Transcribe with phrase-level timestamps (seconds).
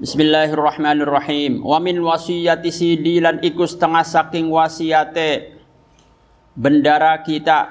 [0.00, 1.60] Bismillahirrahmanirrahim.
[1.60, 5.60] Wa min wasiyati sidi lan iku setengah saking wasiate
[6.56, 7.68] bendara kita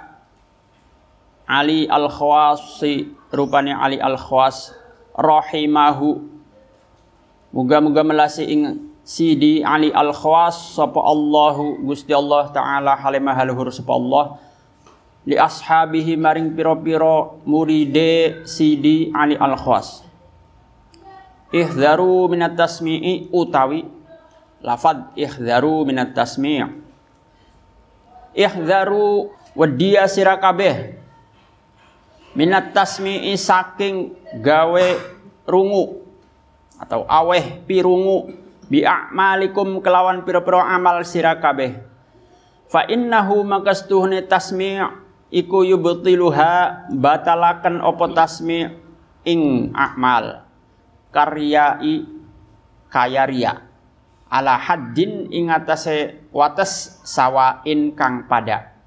[1.49, 4.77] Ali Al-Khawasi rupanya Ali Al-Khawas
[5.17, 6.21] rahimahu.
[7.49, 14.37] Muga-muga melasi ing Sidi Ali Al-Khawas sapa Allahu Gusti Allah taala halimah haluhur sapa Allah.
[15.25, 20.08] Li ashabihi maring piro-piro muride Sidi Ali Al-Khawas
[21.49, 23.81] Ihdharu minat tasmi'i utawi
[24.61, 25.09] lafad.
[25.17, 26.61] Ihdharu minat tasmi'
[28.37, 30.93] Ihdharu wadia sira kabeh.
[32.37, 34.13] Minat tasmi'i saking
[34.45, 34.87] gawe
[35.49, 36.05] rungu
[36.77, 38.29] atau aweh pirungu
[38.69, 41.81] bi a'malikum kelawan piro-piro amal sira kabeh.
[42.69, 44.77] Fa innahu makastuhne tasmi'
[45.33, 48.69] iku yubtiluha batalakan opo tasmi'
[49.25, 50.48] ing amal
[51.09, 52.05] karyai
[52.89, 53.53] kaya ria
[54.29, 58.77] ala haddin ing atase wates sawain kang pada.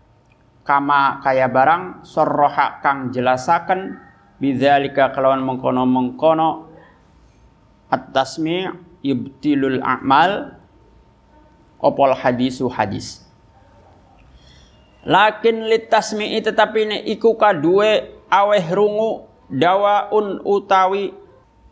[0.63, 3.99] Kama kaya barang sorroha kang jelasaken
[4.39, 6.71] bidzalika kelawan mengkono-mengkono
[7.91, 8.71] at-tasmi'
[9.03, 10.55] yubtilul a'mal
[11.83, 13.27] opol hadisu hadis.
[15.03, 21.11] Lakin litasmi'i tetapi ne iku kadue aweh rungu dawaun utawi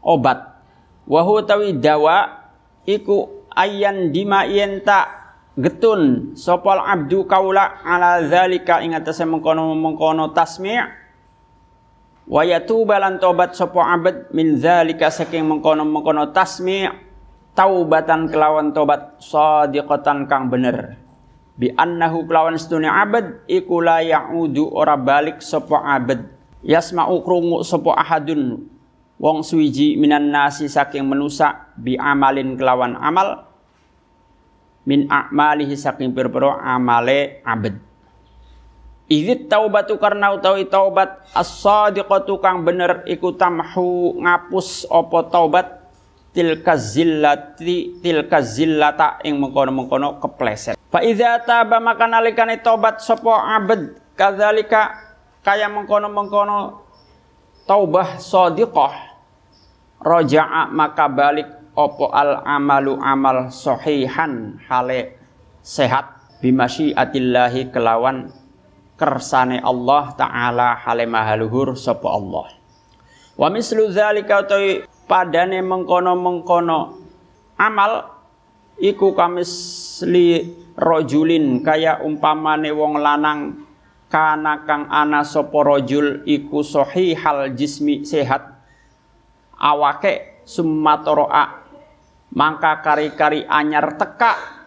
[0.05, 0.61] obat.
[1.09, 2.45] Wahu tawi dawa
[2.87, 5.21] iku ayan dima yenta
[5.59, 10.79] getun sopol abdu kaula ala zalika ing atase mengkono mengkono tasmi'
[12.31, 16.87] wa yatuba lan tobat sapa abad min zalika saking mengkono mengkono tasmi'
[17.59, 20.97] taubatan kelawan tobat sadiqatan kang bener.
[21.61, 26.25] Bi annahu kelawan setune abad iku la yaudu ora balik sapa abad
[26.65, 28.65] yasma'u krungu sapa ahadun
[29.21, 33.45] wong suwiji minan nasi saking menusa bi amalin kelawan amal
[34.89, 37.77] min a'malihi saking pira amale abad
[39.11, 45.83] Izit taubatu karena utawi taubat as-sadiqatu kang bener iku tamhu ngapus opo taubat
[46.31, 50.79] tilka zillati tilka zillata ing mengkono-mengkono kepleset.
[50.95, 54.95] Fa idza taba maka nalikane taubat sapa abad kadzalika
[55.43, 56.87] kaya mengkono-mengkono
[57.67, 59.10] taubah sadiqah
[60.01, 65.17] raja'a maka balik opo al amalu amal sahihan hale
[65.61, 68.33] sehat bimasyiatillahi kelawan
[68.97, 72.53] kersane Allah taala hale mahaluhur sapa Allah.
[73.41, 77.01] Wa mislu dzalika utawi padane mengkono-mengkono
[77.57, 77.93] amal
[78.77, 83.65] iku kamisli rojulin kaya umpamane wong lanang
[84.13, 88.60] kana kang ana sapa rajul iku sahihal jismi sehat
[89.61, 91.45] awake summatoroa
[92.33, 94.61] mangka kari-kari anyar teka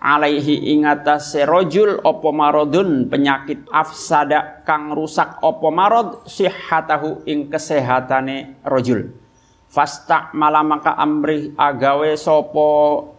[0.00, 9.10] alaihi ingatas serojul opo marodun penyakit afsada kang rusak opo marod sihatahu ing kesehatane rojul.
[9.66, 12.68] Fasta malamaka amri agawe sopo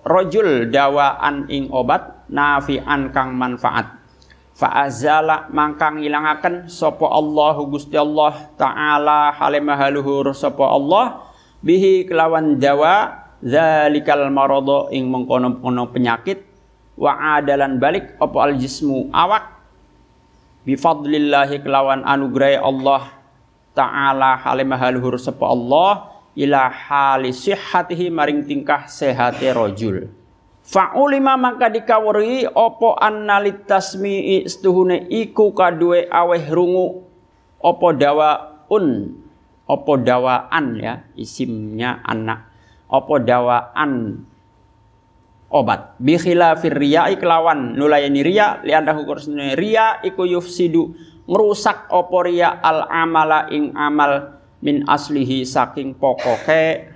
[0.08, 4.07] rojul dawaan ing obat nafian kang manfaat
[4.58, 11.30] Fa'azala mangkang ilangaken sopo Allahu Gusti Allah Ta'ala halimahaluhur sopo Allah.
[11.62, 16.42] Bihi kelawan dawa zalikal marodo ing mengkono-kono penyakit.
[16.98, 19.62] Wa adalan balik opo al jismu awak?
[20.66, 23.14] Bifadlillahi kelawan anugerah Allah
[23.78, 26.18] Ta'ala halimahaluhur sopo Allah.
[26.34, 30.10] Ila hali sihatihi maring tingkah sehate rojul
[30.68, 37.08] Fa'ulima maka dikawuri opo annalit tasmi'i istuhune iku kadue aweh rungu
[37.64, 39.16] opo dawaun
[39.64, 42.52] opo dawaan ya isimnya anak
[42.92, 44.20] opo dawaan
[45.48, 45.96] obat.
[46.04, 50.92] Bi khilafir riya'i kelawan nulayani riya li anda hukursune riya iku yufsidu
[51.32, 56.92] ngerusak opo riya al amala ing amal min aslihi saking pokoke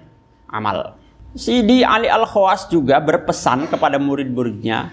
[0.51, 0.99] amal
[1.31, 4.91] Sidi Ali Al-Khawas juga berpesan kepada murid-muridnya,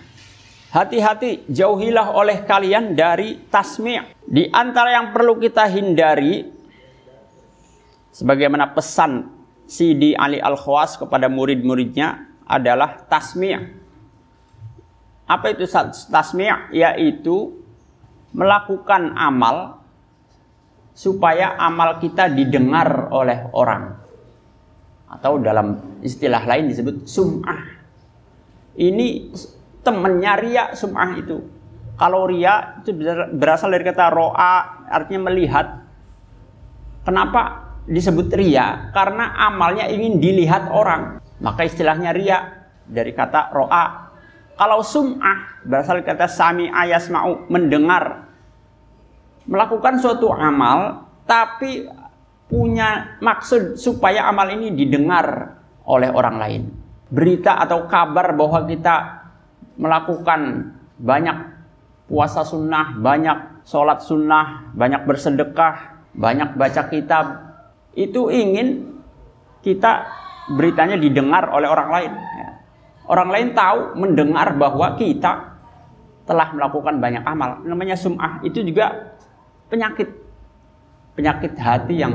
[0.71, 4.23] hati-hati jauhilah oleh kalian dari tasmi'.
[4.23, 6.47] Di antara yang perlu kita hindari,
[8.15, 9.35] sebagaimana pesan
[9.67, 13.59] Sidi Ali Al-Khawas kepada murid-muridnya adalah tasmi'.
[15.27, 15.67] Apa itu
[16.07, 16.71] tasmi'?
[16.71, 17.51] Yaitu
[18.31, 19.83] melakukan amal
[20.95, 24.08] supaya amal kita didengar oleh orang
[25.09, 27.61] atau dalam istilah lain disebut sum'ah.
[28.79, 29.33] Ini
[29.81, 31.41] temennya ria sum'ah itu.
[31.99, 32.95] Kalau ria itu
[33.35, 35.83] berasal dari kata ro'a artinya melihat.
[37.03, 38.93] Kenapa disebut ria?
[38.95, 41.19] Karena amalnya ingin dilihat orang.
[41.43, 42.39] Maka istilahnya ria
[42.87, 43.85] dari kata ro'a.
[44.55, 48.29] Kalau sum'ah berasal kata sami ayas mau mendengar.
[49.49, 51.89] Melakukan suatu amal tapi
[52.49, 56.63] punya maksud supaya amal ini didengar oleh orang lain.
[57.09, 58.97] Berita atau kabar bahwa kita
[59.81, 61.37] melakukan banyak
[62.09, 67.27] puasa sunnah, banyak sholat sunnah, banyak bersedekah, banyak baca kitab,
[67.93, 68.99] itu ingin
[69.61, 70.09] kita
[70.57, 72.13] beritanya didengar oleh orang lain.
[72.17, 72.49] Ya.
[73.09, 75.57] Orang lain tahu, mendengar bahwa kita
[76.29, 77.65] telah melakukan banyak amal.
[77.65, 78.45] Namanya sum'ah.
[78.45, 79.17] Itu juga
[79.73, 80.28] penyakit.
[81.19, 82.15] Penyakit hati yang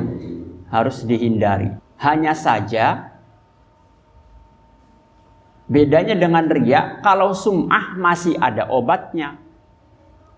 [0.71, 1.75] harus dihindari.
[1.99, 3.11] Hanya saja
[5.67, 9.35] bedanya dengan ria, kalau sum'ah masih ada obatnya.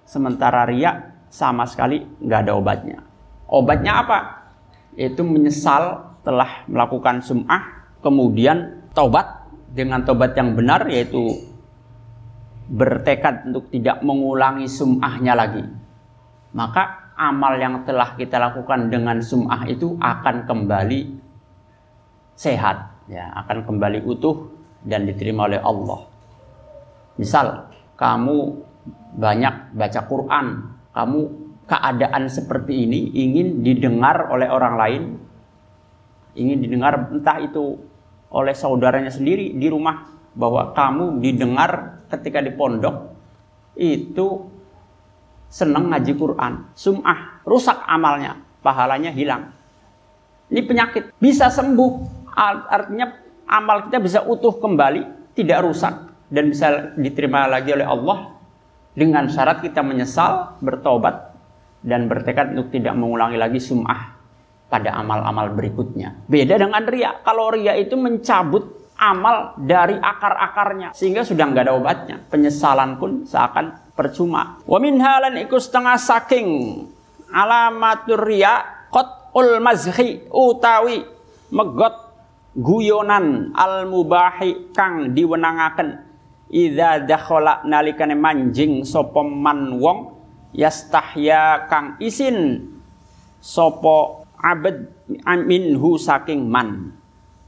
[0.02, 3.06] Sementara ria sama sekali nggak ada obatnya.
[3.46, 4.20] Obatnya apa?
[4.98, 9.46] Itu menyesal telah melakukan sum'ah, kemudian taubat
[9.78, 11.54] dengan taubat yang benar yaitu
[12.66, 15.62] bertekad untuk tidak mengulangi sum'ahnya lagi.
[16.58, 21.02] Maka amal yang telah kita lakukan dengan sum'ah itu akan kembali
[22.36, 24.52] sehat, ya, akan kembali utuh
[24.84, 26.04] dan diterima oleh Allah.
[27.16, 28.38] Misal kamu
[29.16, 30.46] banyak baca Quran,
[30.92, 31.20] kamu
[31.66, 35.04] keadaan seperti ini ingin didengar oleh orang lain,
[36.36, 37.80] ingin didengar entah itu
[38.36, 43.16] oleh saudaranya sendiri di rumah bahwa kamu didengar ketika di pondok
[43.80, 44.55] itu
[45.56, 49.56] senang ngaji Quran, sum'ah, rusak amalnya, pahalanya hilang.
[50.52, 51.92] Ini penyakit bisa sembuh,
[52.68, 53.16] artinya
[53.48, 58.36] amal kita bisa utuh kembali, tidak rusak dan bisa diterima lagi oleh Allah
[58.92, 61.32] dengan syarat kita menyesal, bertobat
[61.80, 64.12] dan bertekad untuk tidak mengulangi lagi sum'ah
[64.68, 66.28] pada amal-amal berikutnya.
[66.28, 67.24] Beda dengan ria.
[67.24, 72.20] Kalau ria itu mencabut amal dari akar-akarnya sehingga sudah nggak ada obatnya.
[72.28, 74.60] Penyesalan pun seakan percuma.
[74.68, 76.48] Wa min halan iku setengah saking
[77.32, 78.86] alamatur ria
[79.36, 81.04] ul mazhi utawi
[81.52, 81.96] megot
[82.56, 86.08] guyonan al mubahi kang diwenangaken.
[86.46, 90.14] Idza dakhala nalikane manjing sapa man wong
[90.54, 92.70] yastahya kang isin
[93.42, 94.88] sopo abad
[95.44, 96.96] minhu saking man.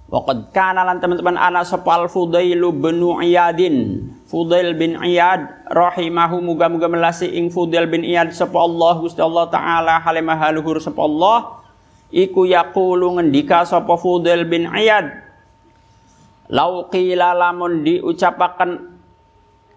[0.07, 6.43] Waqad kana lan teman-teman ana sapa al Fudail bin Iyadin Fudail bin Iyad rahimahu.
[6.43, 10.03] Muga-muga melasi ing Fudail bin Iyad sapa Allah Gusti Allah taala.
[10.03, 11.63] Halimah haluhur sapa Allah.
[12.11, 15.27] Iku yaqulu ngendika sapa Fudail bin Iyad
[16.47, 18.95] lau qila lamun diucapaken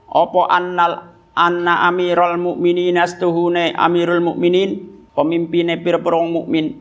[0.06, 6.79] apa annal anna amirul mukminin astuhune amirul mukminin pemimpine pira-pira mukmin.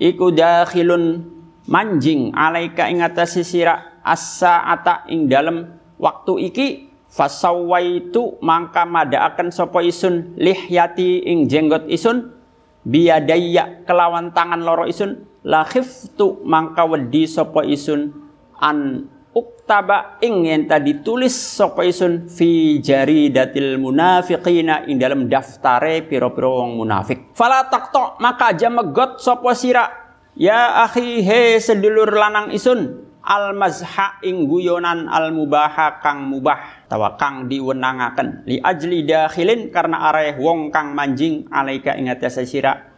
[0.00, 1.20] Iku dakhilun
[1.68, 6.66] manjing alaika ing atase sira as-saata ing dalem waktu iki
[7.14, 12.34] fasawaitu mangka madaaken sapa isun lihyati ing jenggot isun
[12.82, 18.10] biadaya kelawan tangan loro isun la khiftu mangka wedi sapa isun
[18.58, 26.62] an uktaba ing yen tadi tulis sapa isun fi jaridatil munafiqina ing dalam daftare piro-piro
[26.62, 27.34] wong munafik.
[27.34, 29.90] Fala takto maka aja megot sapa sira
[30.34, 37.16] ya akhi he sedulur lanang isun al mazha ing guyonan al mubaha kang mubah tawa
[37.16, 42.94] kang diwenangaken li ajli dakhilin karena areh wong kang manjing alaika ing atase sira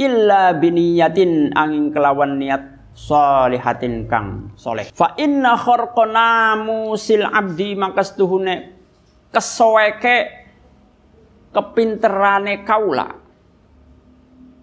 [0.00, 4.88] illa biniyatin angin kelawan niat solihatin kang soleh.
[4.92, 8.76] Fa inna khorqona musil abdi makastuhune
[9.32, 10.16] kesoeke
[11.52, 13.08] kepinterane kaula.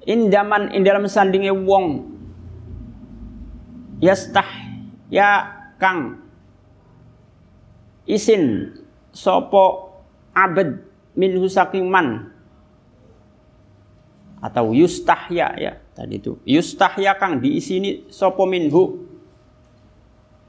[0.07, 2.15] Indaman in dalam sandinge wong
[3.99, 4.66] yastah
[5.11, 6.23] ya kang.
[8.07, 8.71] Isin
[9.11, 9.91] sopo
[10.31, 10.79] abad
[11.19, 12.31] min saking man?
[14.39, 16.39] Atau yustahya ya tadi itu.
[16.47, 19.03] Yustahya kang diisi ini sopo minhu?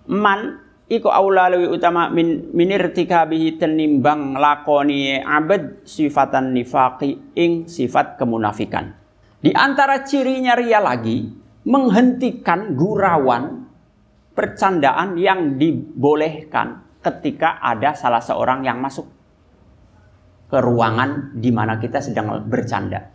[0.08, 8.96] Man iku aula utama min minirtikabihi tenimbang lakoni abad sifatan nifaqi ing sifat kemunafikan.
[9.38, 11.28] Di antara cirinya ria lagi
[11.68, 13.67] menghentikan gurauan
[14.38, 19.10] percandaan yang dibolehkan ketika ada salah seorang yang masuk
[20.46, 23.10] ke ruangan di mana kita sedang bercanda.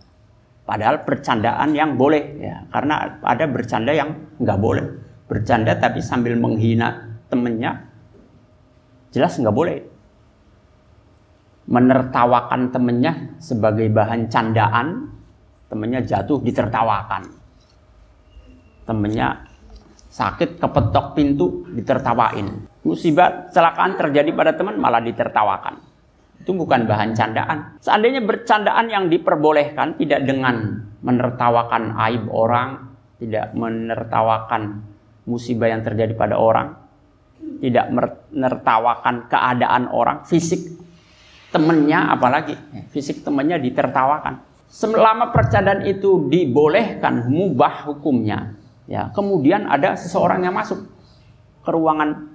[0.67, 4.85] Padahal bercandaan yang boleh ya, karena ada bercanda yang nggak boleh.
[5.31, 7.87] Bercanda tapi sambil menghina temennya,
[9.15, 9.79] jelas nggak boleh.
[11.71, 15.07] Menertawakan temennya sebagai bahan candaan,
[15.71, 17.39] temennya jatuh ditertawakan.
[18.83, 19.52] temennya
[20.13, 22.69] sakit kepetok pintu ditertawain.
[22.85, 25.81] Musibah celakaan terjadi pada teman malah ditertawakan.
[26.37, 27.81] Itu bukan bahan candaan.
[27.81, 34.85] Seandainya bercandaan yang diperbolehkan tidak dengan menertawakan aib orang tidak menertawakan
[35.25, 36.77] musibah yang terjadi pada orang
[37.63, 40.77] tidak menertawakan keadaan orang fisik
[41.49, 42.53] temennya apalagi
[42.93, 44.45] fisik temennya ditertawakan.
[44.67, 50.87] Selama percandaan itu dibolehkan mubah hukumnya ya kemudian ada seseorang yang masuk
[51.63, 52.33] ke ruangan.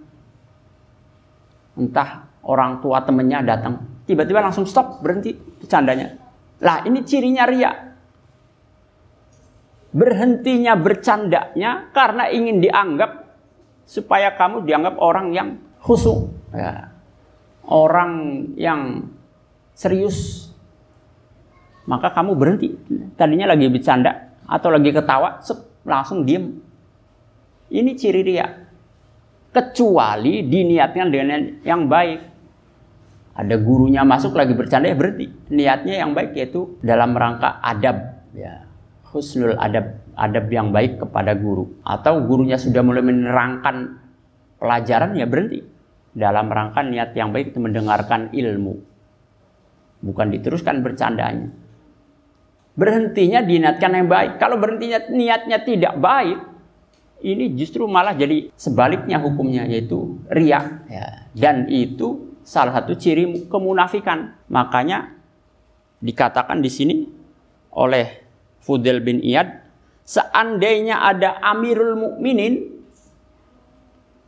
[1.78, 3.84] Entah orang tua temennya datang.
[4.08, 6.16] Tiba-tiba langsung stop berhenti bercandanya.
[6.64, 7.70] Lah ini cirinya ria
[9.88, 13.24] berhentinya bercandanya karena ingin dianggap
[13.88, 15.48] supaya kamu dianggap orang yang
[15.80, 16.34] khusyuk.
[16.52, 16.92] Ya.
[17.68, 18.12] orang
[18.56, 19.12] yang
[19.76, 20.48] serius.
[21.84, 22.72] Maka kamu berhenti.
[23.16, 25.44] Tadinya lagi bercanda atau lagi ketawa
[25.88, 26.60] langsung diem.
[27.68, 28.46] Ini ciri ria
[29.48, 32.20] kecuali diniatkan dengan yang baik.
[33.38, 35.26] Ada gurunya masuk lagi bercanda ya berhenti.
[35.50, 38.66] Niatnya yang baik yaitu dalam rangka adab ya.
[39.08, 41.80] Husnul adab adab yang baik kepada guru.
[41.86, 43.96] Atau gurunya sudah mulai menerangkan
[44.60, 45.64] pelajaran ya berhenti.
[46.12, 48.74] Dalam rangka niat yang baik itu mendengarkan ilmu.
[50.02, 51.67] Bukan diteruskan bercandanya
[52.78, 54.38] berhentinya diniatkan yang baik.
[54.38, 56.38] Kalau berhentinya niatnya tidak baik
[57.18, 60.86] ini justru malah jadi sebaliknya hukumnya yaitu riak.
[60.86, 61.26] Ya.
[61.34, 64.38] dan itu salah satu ciri kemunafikan.
[64.46, 65.18] Makanya
[65.98, 66.96] dikatakan di sini
[67.74, 68.22] oleh
[68.62, 69.66] Fudel bin Iyad,
[70.06, 72.78] seandainya ada Amirul Mukminin,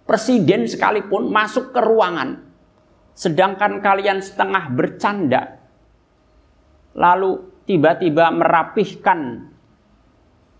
[0.07, 2.42] presiden sekalipun masuk ke ruangan,
[3.14, 5.59] sedangkan kalian setengah bercanda,
[6.95, 9.46] lalu tiba-tiba merapihkan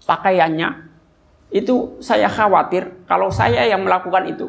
[0.07, 0.87] pakaiannya,
[1.50, 4.47] itu saya khawatir kalau saya yang melakukan itu,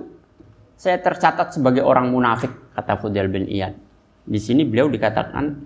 [0.77, 3.73] saya tercatat sebagai orang munafik, kata Fudel bin Iyad.
[4.29, 5.57] Di sini beliau dikatakan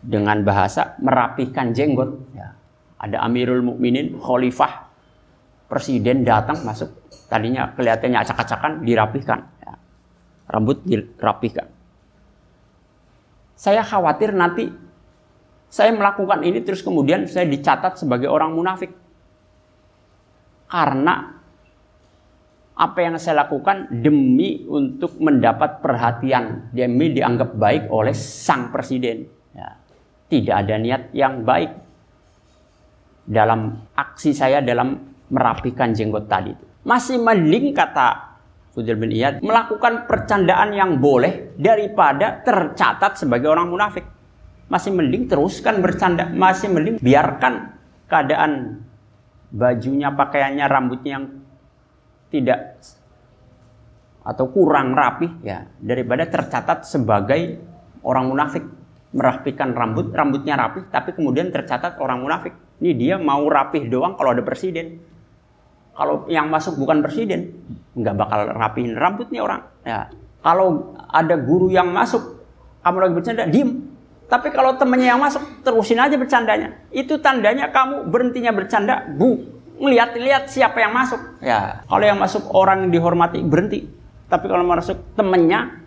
[0.00, 2.32] dengan bahasa merapihkan jenggot.
[2.32, 2.56] Ya.
[2.96, 4.88] Ada Amirul Mukminin, Khalifah,
[5.68, 6.88] presiden datang masuk.
[7.28, 9.44] Tadinya kelihatannya acak-acakan, dirapihkan.
[9.60, 9.76] Ya.
[10.48, 11.68] Rambut dirapihkan.
[13.52, 14.72] Saya khawatir nanti
[15.74, 18.94] saya melakukan ini terus kemudian saya dicatat sebagai orang munafik.
[20.70, 21.34] Karena
[22.78, 29.26] apa yang saya lakukan demi untuk mendapat perhatian, demi dianggap baik oleh sang presiden.
[29.50, 29.82] Ya
[30.30, 31.70] tidak ada niat yang baik
[33.24, 34.98] dalam aksi saya dalam
[35.30, 36.64] merapikan jenggot tadi itu.
[36.84, 38.36] Masih mending kata
[38.74, 44.13] Fudil bin Iyad melakukan percandaan yang boleh daripada tercatat sebagai orang munafik.
[44.68, 47.76] Masih mending teruskan bercanda, masih mending biarkan
[48.08, 48.82] keadaan
[49.52, 51.26] bajunya, pakaiannya, rambutnya yang
[52.32, 52.80] tidak
[54.24, 57.60] atau kurang rapi ya daripada tercatat sebagai
[58.00, 58.64] orang munafik
[59.14, 62.50] merapikan rambut, rambutnya rapi, tapi kemudian tercatat orang munafik.
[62.82, 64.98] Ini dia mau rapih doang kalau ada presiden.
[65.94, 67.54] Kalau yang masuk bukan presiden,
[67.94, 69.62] nggak bakal rapihin rambutnya orang.
[69.86, 70.10] Ya.
[70.42, 72.42] Kalau ada guru yang masuk,
[72.82, 73.93] kamu lagi bercanda, diem.
[74.24, 76.74] Tapi kalau temennya yang masuk, terusin aja bercandanya.
[76.90, 79.40] Itu tandanya kamu berhentinya bercanda, bu.
[79.78, 81.20] Ngeliat-lihat siapa yang masuk.
[81.42, 83.84] Ya, kalau yang masuk orang yang dihormati, berhenti.
[84.30, 85.82] Tapi kalau masuk temennya,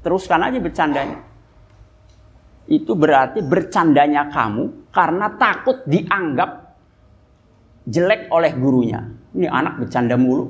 [0.00, 1.32] teruskan aja bercandanya
[2.70, 6.78] itu berarti bercandanya kamu karena takut dianggap
[7.84, 9.02] jelek oleh gurunya.
[9.36, 10.48] Ini anak bercanda mulu.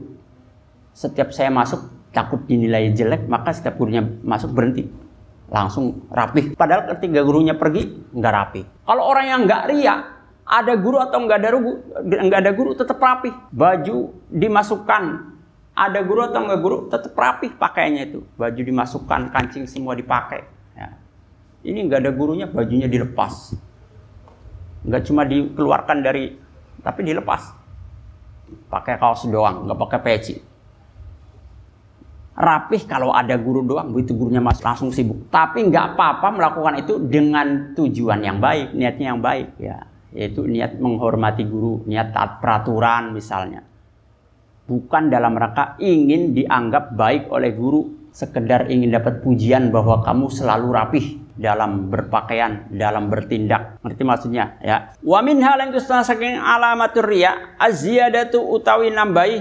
[0.92, 4.86] Setiap saya masuk takut dinilai jelek, maka setiap gurunya masuk berhenti.
[5.52, 6.56] Langsung rapih.
[6.56, 8.64] Padahal ketika gurunya pergi, nggak rapih.
[8.88, 9.96] Kalau orang yang nggak ria,
[10.48, 11.78] ada guru atau nggak ada guru,
[12.08, 13.36] nggak ada guru tetap rapih.
[13.52, 15.02] Baju dimasukkan,
[15.76, 18.24] ada guru atau nggak guru tetap rapih pakainya itu.
[18.40, 20.62] Baju dimasukkan, kancing semua dipakai
[21.62, 23.54] ini nggak ada gurunya, bajunya dilepas.
[24.82, 26.34] Nggak cuma dikeluarkan dari,
[26.82, 27.54] tapi dilepas.
[28.66, 30.34] Pakai kaos doang, nggak pakai peci.
[32.42, 35.30] Rapih kalau ada guru doang, begitu gurunya masuk langsung sibuk.
[35.30, 39.86] Tapi nggak apa-apa melakukan itu dengan tujuan yang baik, niatnya yang baik ya.
[40.10, 43.62] Yaitu niat menghormati guru, niat taat peraturan misalnya.
[44.66, 50.66] Bukan dalam rangka ingin dianggap baik oleh guru, sekedar ingin dapat pujian bahwa kamu selalu
[50.74, 51.06] rapih
[51.38, 53.78] dalam berpakaian, dalam bertindak.
[53.86, 54.98] Ngerti maksudnya ya.
[54.98, 59.36] Wa min hal yang saking alamatur riya aziyadatu utawi nambahi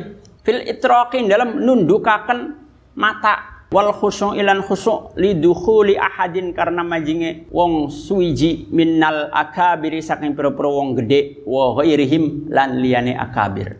[0.45, 2.61] fil itraqin dalam nundukaken
[2.95, 10.67] mata wal khusu' ilan khusu' lidukhuli ahadin karena majinge wong suwiji minnal akabiri saking pira-pira
[10.67, 13.79] wong gede wa ghairihim lan liyane akabir.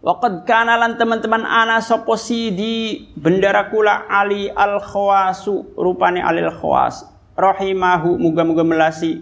[0.00, 2.16] Waqad kana lan teman-teman ana sapa
[2.56, 7.04] di bendara kula Ali al khawasu rupane Ali al khawas
[7.36, 9.20] rahimahu muga-muga melasi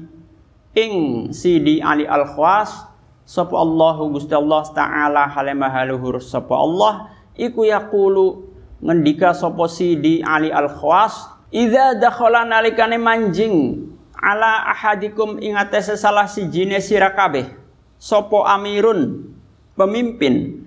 [0.79, 0.95] ing
[1.35, 2.87] sidi Ali al khawas
[3.27, 8.49] sapa Allahu Gusti Allah taala halimah luhur sapa Allah iku yaqulu
[8.83, 13.87] ngendika sapa sidi Ali al khawas idza dakhala nalikane manjing
[14.19, 17.51] ala ahadikum ing atase salah sijine sira kabeh
[17.99, 19.31] sapa amirun
[19.75, 20.67] pemimpin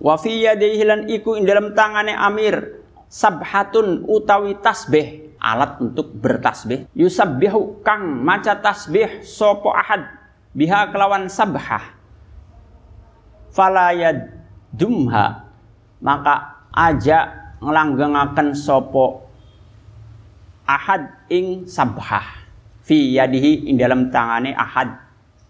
[0.00, 2.80] Wa fi yadayhi lan iku ing dalam tangane Amir
[3.12, 6.88] sabhatun utawi tasbih, alat untuk bertasbih.
[6.96, 10.08] Yusabbihu kang maca tasbih sopo ahad
[10.56, 12.00] biha kelawan sabhah.
[13.52, 13.92] Fala
[14.72, 15.52] dumha
[16.00, 19.26] maka aja ngelanggengaken sopo
[20.64, 22.42] ahad ing sabhah.
[22.86, 24.96] Fi yadihi ing dalam tangane ahad.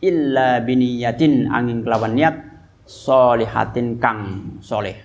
[0.00, 2.37] Illa biniyatin angin kelawan niat
[2.89, 4.21] solihatin kang
[4.65, 4.97] soleh.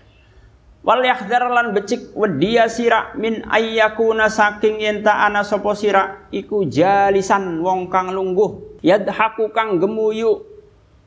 [0.86, 6.30] Wal yahdhar lan becik wedia sira min ayyakuna saking yen ana sapa sira.
[6.32, 8.80] Iku jalisan wong kang lungguh.
[8.86, 10.46] Yadhaku kang gemuyu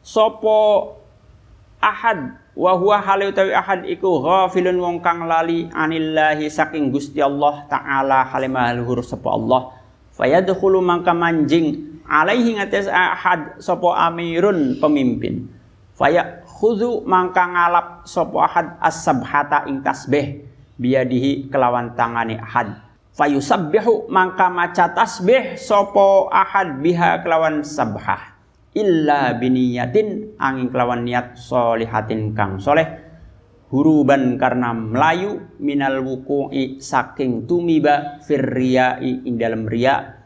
[0.02, 0.92] sapa
[1.78, 7.62] ahad wa huwa hale utawi ahad iku ghafilun wong kang lali anillahi saking Gusti Allah
[7.70, 9.78] taala halimah luhur sapa Allah.
[10.18, 15.46] Fayadkhulu mangka manjing alaihi ngates ahad sapa amirun pemimpin.
[15.94, 20.42] Faya khudu mangka ngalap sopo ahad as-sabhata ing tasbih
[20.74, 22.74] biadihi kelawan tangani ahad.
[23.14, 28.37] Fayusabbihu mangka maca tasbih sopo ahad biha kelawan sabhah
[28.78, 33.06] illa biniyatin angin kelawan niat solihatin kang soleh.
[33.68, 40.16] Huruban karena melayu minal wuku'i saking tumiba firriyai ing dalam riya.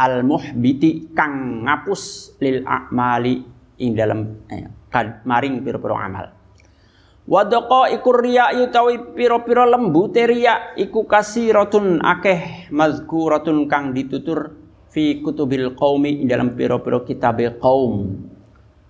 [0.00, 3.34] Al muhbiti kang ngapus lil a'mali
[3.78, 6.42] ing dalam eh, kad maring piro-piro amal.
[7.22, 11.06] Wadoko iku riya utawi piro-piro lembu riya iku
[11.54, 14.61] rotun akeh mazkuratun kang ditutur
[14.92, 18.28] fi kutubil qaumi dalam piro-piro kitab kaum.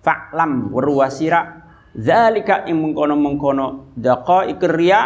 [0.03, 1.63] Fa'lam warwasira
[1.95, 5.01] zalika ing mengkono-mengkono daqa iku riya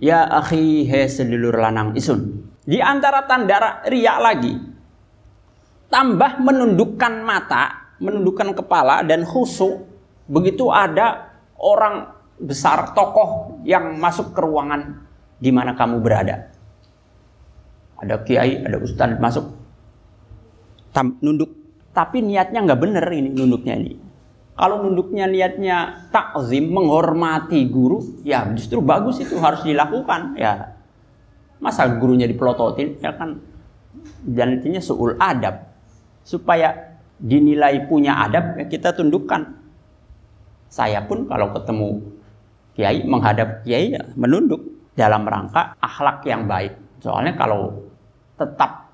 [0.00, 2.48] ya akhi he sedulur lanang isun.
[2.64, 4.56] Di antara tanda riya lagi
[5.92, 9.84] tambah menundukkan mata menundukkan kepala dan khusyuk
[10.26, 11.28] begitu ada
[11.60, 12.08] orang
[12.40, 15.04] besar tokoh yang masuk ke ruangan
[15.36, 16.51] di mana kamu berada.
[18.02, 19.62] Ada kiai, ada ustadz masuk
[20.92, 21.54] tam, nunduk,
[21.94, 23.94] tapi niatnya nggak bener ini nunduknya ini.
[24.52, 30.36] Kalau nunduknya niatnya takzim, menghormati guru, ya justru bagus itu harus dilakukan.
[30.36, 30.76] Ya
[31.62, 33.40] masa gurunya dipelototin, ya kan?
[34.26, 34.82] Dan intinya
[35.22, 35.72] adab
[36.26, 39.62] supaya dinilai punya adab ya kita tundukkan.
[40.68, 41.88] Saya pun kalau ketemu
[42.74, 44.60] kiai menghadap kiai ya menunduk
[44.98, 46.76] dalam rangka akhlak yang baik.
[47.00, 47.91] Soalnya kalau
[48.42, 48.90] tetap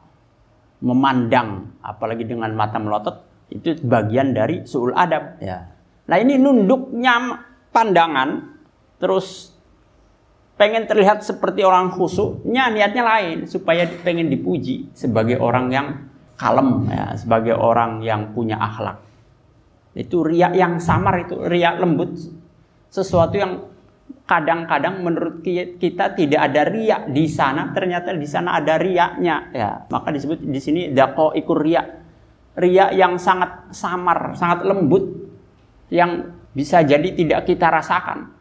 [0.84, 5.64] memandang apalagi dengan mata melotot itu bagian dari suul adab ya.
[6.08, 7.40] Nah ini nunduknya
[7.72, 8.60] pandangan
[9.00, 9.56] terus
[10.60, 15.86] pengen terlihat seperti orang khusyuknya niatnya lain supaya pengen dipuji sebagai orang yang
[16.36, 19.00] kalem ya sebagai orang yang punya akhlak.
[19.96, 22.14] Itu riak yang samar itu riak lembut
[22.92, 23.64] sesuatu yang
[24.28, 25.40] kadang-kadang menurut
[25.80, 29.70] kita tidak ada riak di sana ternyata di sana ada riaknya ya.
[29.88, 31.86] Maka disebut di sini dako ikur riak
[32.60, 35.04] riak yang sangat samar sangat lembut
[35.88, 38.36] yang bisa jadi tidak kita rasakan.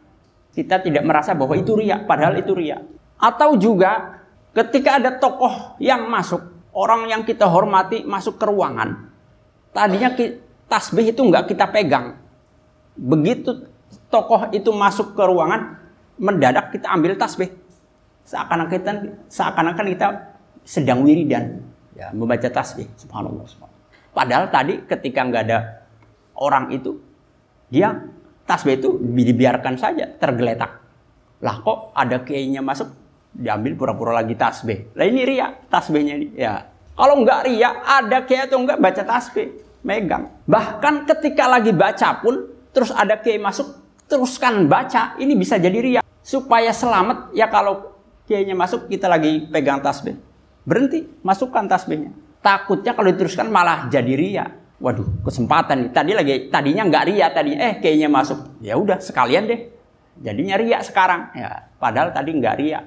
[0.52, 2.82] Kita tidak merasa bahwa itu riak padahal itu riak
[3.18, 4.22] atau juga
[4.54, 6.40] ketika ada tokoh yang masuk
[6.76, 9.10] orang yang kita hormati masuk ke ruangan,
[9.74, 10.14] tadinya
[10.70, 12.14] tasbih itu nggak kita pegang.
[12.98, 13.66] Begitu
[14.08, 15.76] tokoh itu masuk ke ruangan,
[16.20, 17.52] mendadak kita ambil tasbih.
[18.28, 18.92] Seakan-akan kita,
[19.32, 20.06] seakan-akan kita
[20.64, 21.64] sedang wiridan,
[21.96, 22.88] ya, membaca tasbih.
[23.00, 23.76] Subhanallah, subhanallah.
[24.12, 25.58] Padahal tadi ketika nggak ada
[26.36, 27.00] orang itu,
[27.72, 27.96] dia
[28.44, 30.80] tasbih itu dibiarkan saja tergeletak.
[31.40, 32.90] Lah kok ada kiainya masuk,
[33.32, 34.92] diambil pura-pura lagi tasbih.
[34.92, 36.28] Lah ini ria tasbihnya ini.
[36.34, 36.68] Ya.
[36.98, 39.54] Kalau enggak ria, ada kiai atau enggak baca tasbih,
[39.86, 40.34] megang.
[40.50, 43.70] Bahkan ketika lagi baca pun terus ada kiai masuk,
[44.08, 46.00] teruskan baca, ini bisa jadi ria.
[46.24, 47.94] Supaya selamat ya kalau
[48.28, 50.16] kiainya masuk kita lagi pegang tasbih.
[50.64, 52.12] Berhenti, masukkan tasbihnya.
[52.40, 54.46] Takutnya kalau diteruskan malah jadi ria.
[54.78, 55.90] Waduh, kesempatan nih.
[55.92, 58.60] Tadi lagi tadinya enggak ria tadinya, eh kayaknya masuk.
[58.64, 59.60] Ya udah sekalian deh.
[60.20, 61.32] Jadinya ria sekarang.
[61.32, 62.80] Ya, padahal tadi enggak ria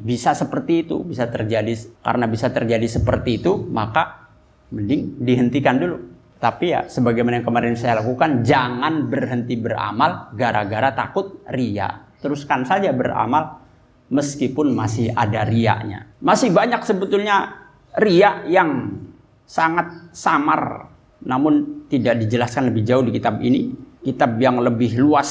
[0.00, 4.32] bisa seperti itu, bisa terjadi karena bisa terjadi seperti itu, maka
[4.72, 5.98] mending dihentikan dulu.
[6.40, 12.08] Tapi ya sebagaimana yang kemarin saya lakukan, jangan berhenti beramal gara-gara takut ria.
[12.24, 13.60] Teruskan saja beramal
[14.08, 16.08] meskipun masih ada riaknya.
[16.24, 17.68] Masih banyak sebetulnya
[18.00, 18.96] riak yang
[19.44, 20.88] sangat samar
[21.20, 23.76] namun tidak dijelaskan lebih jauh di kitab ini.
[24.00, 25.28] Kitab yang lebih luas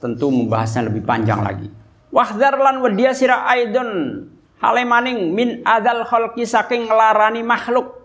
[0.00, 1.68] tentu membahasnya lebih panjang lagi.
[2.08, 4.24] Wahdar lan wedia sira aidon
[4.64, 7.97] halemaning min adal khalqi saking ngelarani makhluk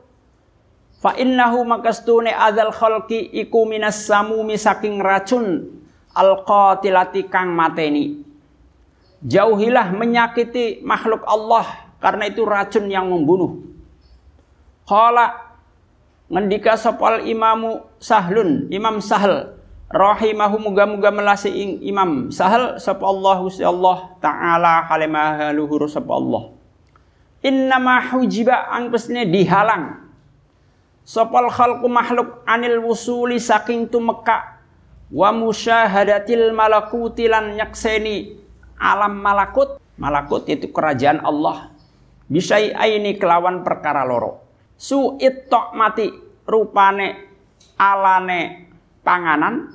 [1.04, 5.68] Fa innahu makastune adzal khalqi iku minas samumi saking racun
[6.16, 8.24] alqatilati kang mateni.
[9.20, 13.60] Jauhilah menyakiti makhluk Allah karena itu racun yang membunuh.
[14.88, 15.44] Qala
[16.32, 19.60] ngendika sopal imamu sahlun imam sahl
[19.92, 21.52] rahimahu muga-muga melasi
[21.84, 26.50] imam sahl sapa Allah Allah taala halimah luhur sapa Allah
[27.46, 28.90] innama hujiba ang
[29.30, 30.03] dihalang
[31.04, 34.56] Sopal khalqu makhluk anil wusuli saking tumeka
[35.12, 38.40] wa musyahadatil malakuti lan nyakseni
[38.80, 39.80] alam malakut.
[40.00, 41.70] Malakut itu kerajaan Allah.
[42.32, 44.42] Bisai aini kelawan perkara loro.
[44.74, 46.10] Su tok mati
[46.50, 47.30] rupane
[47.78, 48.72] alane
[49.06, 49.70] panganan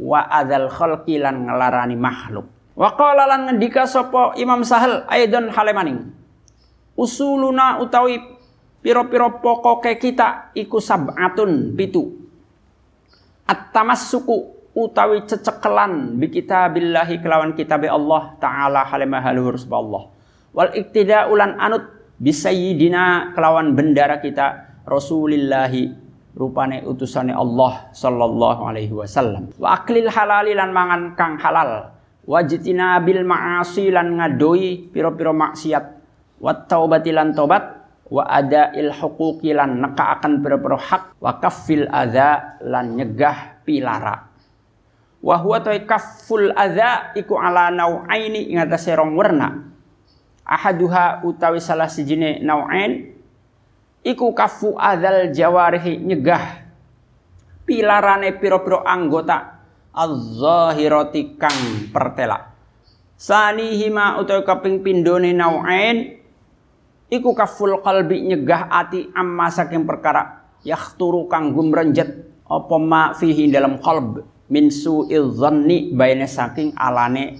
[0.00, 2.46] wa adzal khalqi lan ngelarani makhluk.
[2.74, 6.10] Wa qala lan ngendika sapa Imam Sahal aidon halemaning.
[6.94, 8.18] Usuluna utawi
[8.84, 12.04] piro-piro pokoke kita iku sab'atun pitu.
[13.48, 20.12] At-tamas suku utawi cecekelan bi kitabillahi kelawan kitab Allah taala halimah haluhur Allah.
[20.52, 21.88] Wal iktida ulan anut
[22.20, 26.04] bisayyidina kelawan bendara kita rasulillahi
[26.36, 29.48] rupane utusane Allah sallallahu alaihi wasallam.
[29.56, 31.96] Wa aklil halali lan mangan kang halal.
[32.24, 35.84] Wajitina bil ma'asi lan ngadoi piro-piro maksiat.
[36.40, 41.16] Wa taubati lan tobat wa ada il huquqi neka akan berpero hak.
[41.20, 44.32] Wa kafil adza lan nyegah pilara.
[45.24, 49.72] Wa huwa kaful adza iku ala nau'aini ing atase rong werna.
[50.44, 53.14] Ahaduha utawi salah sijine nau'ain
[54.04, 56.68] iku kafu adzal jawarihi nyegah
[57.64, 59.64] pilarane piro-piro anggota
[59.96, 62.52] az-zahirati kang pertela
[63.16, 66.20] sanihima utawi kaping pindone nau'ain
[67.14, 73.78] iku kaful qalbi nyegah ati amma saking perkara yakhturu kang gumrenjet apa ma fihi dalam
[73.78, 77.38] qalb min su'il dhanni baina saking alane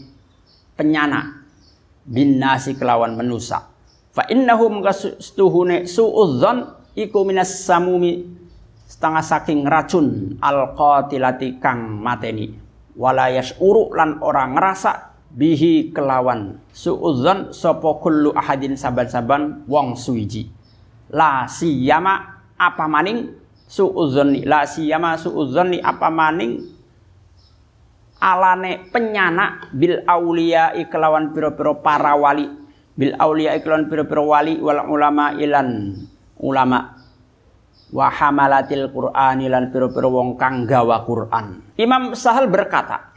[0.78, 1.42] penyana.
[2.04, 3.64] Bin nasi kelawan menusa
[4.12, 8.28] fa innahum kastuhune su'udzan iku minas samumi
[8.84, 12.52] setengah saking racun al qatilati kang mateni.
[12.94, 16.62] Wala yas'uru lan orang ngerasa bihi kelawan.
[16.70, 20.64] Suudzon sopo kullu ahadin saban-saban wong suiji
[21.14, 23.30] la siyama apa maning?
[23.64, 26.62] Suudzoni la siyama suudzoni apa maning?
[28.24, 32.48] Alane penyana bil aulia kelawan piro-piro para wali.
[32.94, 35.98] Bil aulia kelawan piro-piro wali wal ulama ilan
[36.40, 36.98] ulama.
[37.94, 41.76] Wa hamalatil qur'ani lan piro-piro wong kang gawa Quran.
[41.78, 43.13] Imam Sahal berkata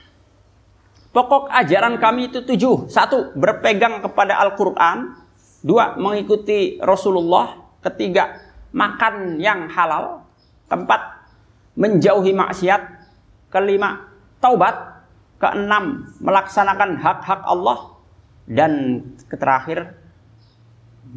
[1.18, 2.86] Pokok ajaran kami itu tujuh.
[2.94, 5.18] Satu, berpegang kepada Al-Quran.
[5.66, 7.58] Dua, mengikuti Rasulullah.
[7.82, 8.38] Ketiga,
[8.70, 10.22] makan yang halal.
[10.70, 11.02] Keempat,
[11.74, 12.82] menjauhi maksiat.
[13.50, 14.06] Kelima,
[14.38, 15.10] taubat.
[15.42, 17.98] Keenam, melaksanakan hak-hak Allah.
[18.46, 19.98] Dan terakhir,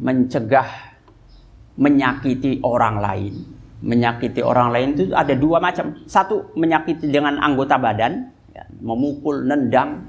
[0.01, 0.97] mencegah
[1.77, 3.33] menyakiti orang lain.
[3.85, 5.93] Menyakiti orang lain itu ada dua macam.
[6.09, 10.07] Satu, menyakiti dengan anggota badan ya, memukul, nendang.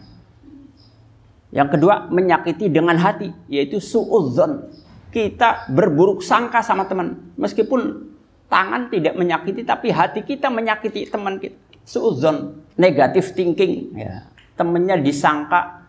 [1.52, 4.72] Yang kedua, menyakiti dengan hati, yaitu suudzon.
[5.12, 8.08] Kita berburuk sangka sama teman, meskipun
[8.48, 11.56] tangan tidak menyakiti, tapi hati kita menyakiti teman kita.
[11.84, 13.92] Suudzon, negatif thinking.
[13.92, 14.28] Ya.
[14.56, 15.82] Temannya disangka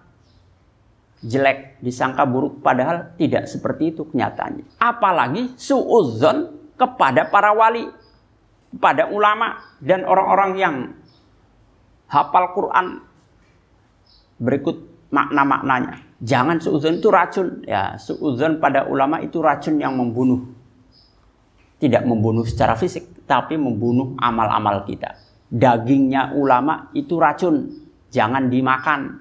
[1.24, 4.68] jelek, disangka buruk, padahal tidak seperti itu kenyataannya.
[4.84, 7.88] Apalagi suudzon kepada para wali,
[8.76, 10.76] pada ulama dan orang-orang yang
[12.14, 13.02] hafal Quran
[14.38, 16.06] berikut makna-maknanya.
[16.22, 17.66] Jangan suuzon itu racun.
[17.66, 20.46] Ya, suuzon pada ulama itu racun yang membunuh.
[21.82, 25.20] Tidak membunuh secara fisik, tapi membunuh amal-amal kita.
[25.52, 27.70] Dagingnya ulama itu racun.
[28.14, 29.20] Jangan dimakan.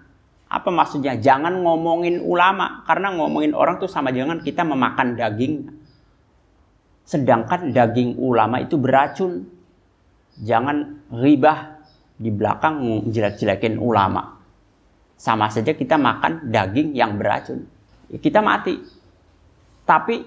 [0.52, 1.16] Apa maksudnya?
[1.18, 2.84] Jangan ngomongin ulama.
[2.86, 5.54] Karena ngomongin orang itu sama jangan kita memakan daging.
[7.02, 9.48] Sedangkan daging ulama itu beracun.
[10.38, 11.71] Jangan ribah
[12.22, 14.38] di belakang jelek-jelekin ulama.
[15.18, 17.66] Sama saja kita makan daging yang beracun.
[18.10, 18.78] Ya, kita mati.
[19.82, 20.22] Tapi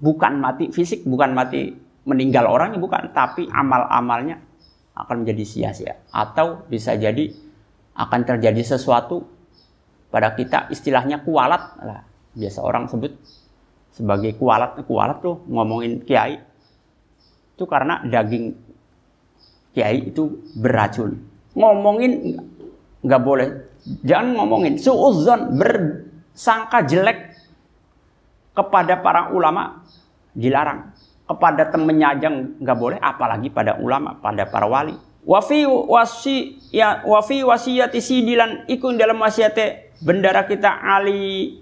[0.00, 1.72] bukan mati fisik, bukan mati
[2.04, 4.40] meninggal orangnya bukan, tapi amal-amalnya
[4.96, 7.32] akan menjadi sia-sia atau bisa jadi
[7.96, 9.24] akan terjadi sesuatu
[10.10, 12.02] pada kita istilahnya kualat lah
[12.34, 13.14] biasa orang sebut
[13.94, 16.38] sebagai kualat kualat tuh ngomongin kiai
[17.54, 18.54] itu karena daging
[19.74, 21.18] kiai itu beracun.
[21.54, 22.38] Ngomongin
[23.02, 23.48] nggak boleh.
[24.04, 24.76] Jangan ngomongin.
[24.76, 27.34] Suuzon bersangka jelek
[28.54, 29.82] kepada para ulama
[30.34, 30.92] dilarang.
[31.26, 34.98] Kepada temennya aja nggak boleh apalagi pada ulama pada para wali.
[35.20, 41.60] Wafi wasi ya wafi wasiyati sidilan ikun dalam wasiate bendara kita Ali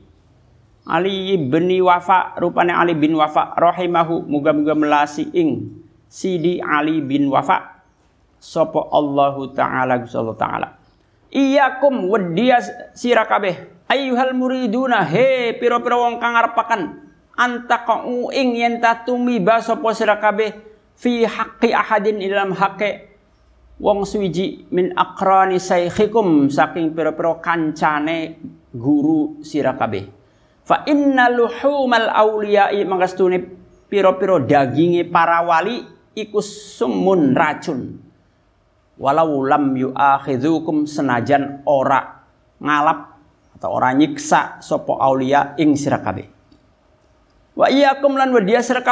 [0.88, 4.24] Ali bin Wafa rupanya Ali bin Wafa rahimahu.
[4.24, 7.77] Muga-muga melasi ing Sidi Ali bin Wafa
[8.38, 10.78] sapa Allahu taala Gusallahu taala.
[11.28, 12.62] Iyakum wadiya
[12.96, 13.84] sira kabeh.
[13.88, 16.82] Ayyuhal muriduna he pira-pira wong kang ngarepaken.
[17.38, 20.56] Antaqau ing yen tatumiba sapa sira kabeh.
[20.98, 23.06] Fi haqqi ahadin dalam haqqi
[23.78, 28.40] wong suwiji min akrani saykhikum saking pira-pira kancane
[28.74, 30.10] guru sira kabeh.
[30.66, 33.40] Fa inna luhumal awliyai mangkastune
[33.88, 35.80] piro-piro daginge para wali
[36.12, 38.07] iku sumun racun.
[38.98, 42.26] Walau lam yu'akhidhukum senajan ora
[42.58, 43.14] ngalap
[43.54, 46.02] atau ora nyiksa sopo aulia ing sira
[47.58, 48.82] Wa iyyakum lan wadia sira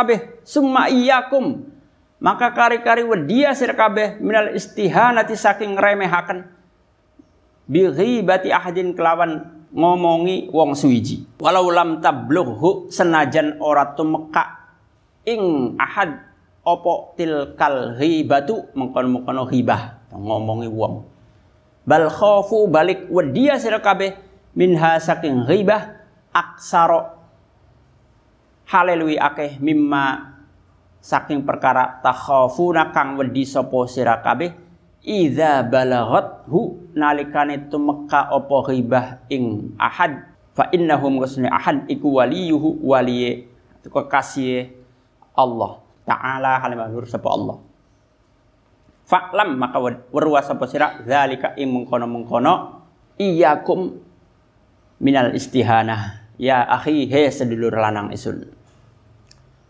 [0.46, 1.74] summa iyyakum.
[2.22, 3.74] Maka kari-kari wadia sira
[4.22, 6.54] minal istihanati saking remehaken.
[7.66, 9.42] Bi ghibati ahadin kelawan
[9.74, 11.26] ngomongi wong suwiji.
[11.42, 14.70] Walau lam tablughu senajan ora tumeka
[15.26, 16.22] ing ahad
[16.66, 21.06] opo tilkal ghibatu mengkono-mengkono ghibah ngomongi wong.
[21.86, 24.14] Bal khofu balik wedia sira kabeh
[24.58, 26.02] minha saking ghibah
[26.34, 27.14] aksaro.
[28.66, 30.34] Halelui akeh mimma
[30.98, 34.50] saking perkara takhafuna kang wedi sapa sira kabeh
[35.06, 40.34] idza balaghathu nalikane tumeka apa ghibah ing ahad.
[40.56, 43.46] Fa innahum ghusni ahad iku waliyuhu waliye
[43.86, 44.72] kekasih
[45.36, 47.60] Allah taala halimahur sapa Allah
[49.06, 49.78] Faklam maka
[50.10, 52.82] werwa sapa sira zalika ing mengkono-mengkono
[53.16, 54.02] iyakum
[54.98, 58.50] minal istihanah ya akhi he sedulur lanang isun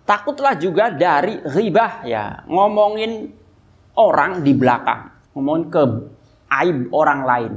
[0.08, 3.28] takutlah juga dari ghibah ya ngomongin
[4.00, 5.82] orang di belakang ngomongin ke
[6.50, 7.54] aib orang lain.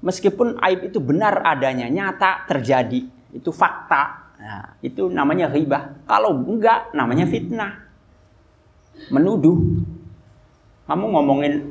[0.00, 3.04] Meskipun aib itu benar adanya, nyata terjadi,
[3.36, 4.32] itu fakta.
[4.40, 6.00] Nah, itu namanya ribah.
[6.08, 7.84] Kalau enggak, namanya fitnah.
[9.12, 9.60] Menuduh.
[10.90, 11.70] Kamu ngomongin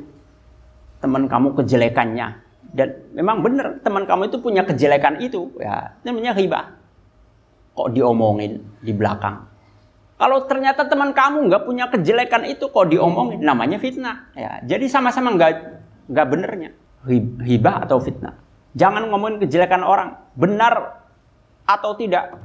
[1.04, 2.40] teman kamu kejelekannya.
[2.72, 5.52] Dan memang benar teman kamu itu punya kejelekan itu.
[5.60, 6.80] Ya, namanya ribah.
[7.76, 9.44] Kok diomongin di belakang.
[10.16, 14.28] Kalau ternyata teman kamu nggak punya kejelekan itu kok diomongin, namanya fitnah.
[14.36, 15.52] Ya, jadi sama-sama nggak
[16.12, 16.70] nggak benernya
[17.44, 18.36] hibah atau fitnah.
[18.76, 21.04] Jangan ngomongin kejelekan orang, benar
[21.64, 22.36] atau tidak.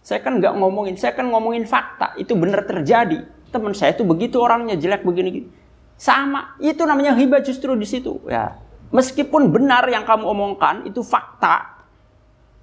[0.00, 2.16] Saya kan nggak ngomongin, saya kan ngomongin fakta.
[2.16, 3.28] Itu benar terjadi.
[3.52, 5.61] Teman saya itu begitu orangnya jelek begini.
[6.02, 8.18] Sama, itu namanya hibah justru di situ.
[8.26, 8.58] Ya,
[8.90, 11.78] meskipun benar yang kamu omongkan itu fakta,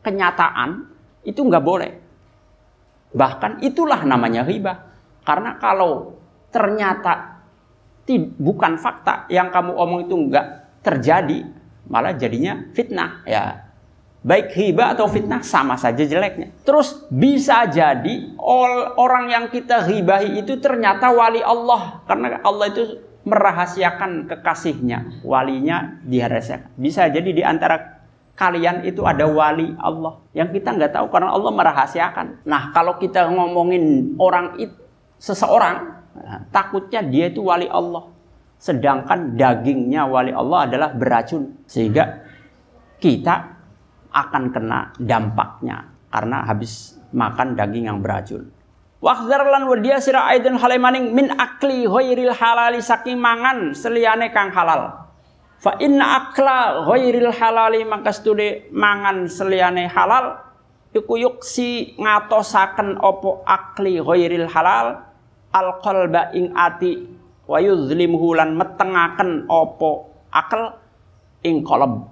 [0.04, 0.91] kenyataan,
[1.23, 1.91] itu nggak boleh.
[3.15, 4.91] Bahkan itulah namanya riba.
[5.23, 6.19] Karena kalau
[6.52, 7.39] ternyata
[8.36, 11.47] bukan fakta yang kamu omong itu enggak terjadi,
[11.88, 13.71] malah jadinya fitnah ya.
[14.19, 16.52] Baik riba atau fitnah sama saja jeleknya.
[16.67, 18.36] Terus bisa jadi
[18.99, 26.76] orang yang kita ribahi itu ternyata wali Allah karena Allah itu merahasiakan kekasihnya, walinya dirahasiakan.
[26.80, 28.00] Bisa jadi di antara
[28.40, 32.48] kalian itu ada wali Allah yang kita nggak tahu karena Allah merahasiakan.
[32.48, 34.80] Nah kalau kita ngomongin orang itu
[35.20, 38.08] seseorang nah, takutnya dia itu wali Allah,
[38.56, 42.24] sedangkan dagingnya wali Allah adalah beracun sehingga
[43.04, 43.60] kita
[44.16, 48.48] akan kena dampaknya karena habis makan daging yang beracun.
[49.00, 55.08] Wakdar lan wadia sira aidun halemaning min akli ghairil halali saking mangan seliyane kang halal.
[55.64, 60.44] Fa inna akla ghairil halali maka studi mangan seliane halal.
[60.92, 65.00] Iku yuksi ngatosaken opo akli ghairil halal.
[65.56, 67.00] Al qalba ing ati
[67.48, 70.76] wa yuzlimuhu lan metengaken opo akal
[71.48, 72.04] ing qalb.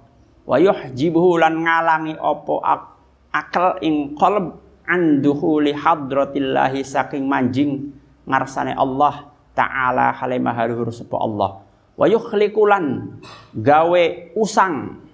[0.48, 2.96] Wa yuhjibuhu lan ngalangi opo ak
[3.36, 4.56] akal ing qalb
[4.88, 7.92] an dukhuli hadratillahi saking manjing
[8.24, 11.60] ngarsane Allah taala halimah haluhur sapa Allah
[11.94, 13.16] wa yukhlikulan
[13.52, 15.04] gawe usang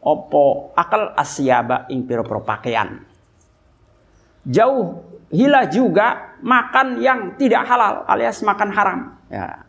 [0.00, 3.02] opo akal asyaba ing piro-piro pakaian
[4.46, 9.00] jauh hila juga makan yang tidak halal alias makan haram.
[9.30, 9.64] Ya.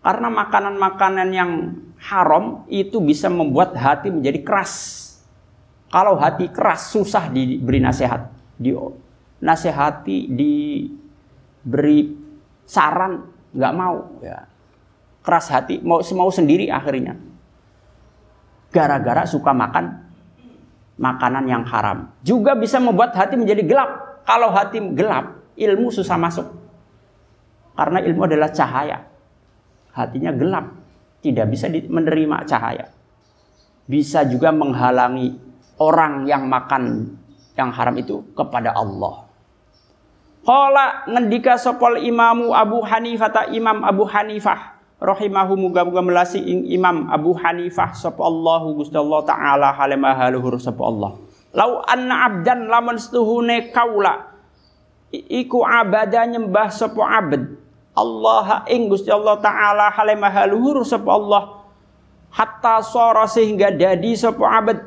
[0.00, 1.52] Karena makanan-makanan yang
[2.00, 4.72] haram itu bisa membuat hati menjadi keras.
[5.92, 8.76] Kalau hati keras susah diberi nasihat, di
[9.40, 12.00] nasihati, diberi
[12.68, 13.24] saran,
[13.56, 14.20] nggak mau.
[14.20, 14.44] Ya.
[15.24, 17.16] Keras hati, mau semau sendiri akhirnya.
[18.70, 20.04] Gara-gara suka makan
[21.00, 22.12] makanan yang haram.
[22.20, 23.90] Juga bisa membuat hati menjadi gelap
[24.28, 26.46] kalau hati gelap, ilmu susah masuk.
[27.74, 29.08] Karena ilmu adalah cahaya.
[29.90, 30.70] Hatinya gelap,
[31.24, 32.86] tidak bisa menerima cahaya.
[33.90, 35.34] Bisa juga menghalangi
[35.80, 37.16] orang yang makan
[37.58, 39.30] yang haram itu kepada Allah.
[40.40, 46.64] Kala ngendika sopol imamu Abu Hanifah ta Imam Abu Hanifah rahimahu muga muga melasi ing
[46.68, 51.20] Imam Abu Hanifah sapa Allahu Gusti Allah taala halimah haluhur Allah.
[51.50, 54.30] Lau anna abdan lamun setuhune kaula
[55.10, 57.58] iku abada nyembah sapa abd
[57.98, 61.42] Allah ing Gusti Allah taala hale maha luhur sapa Allah
[62.30, 64.78] hatta sora sehingga dadi sapa abd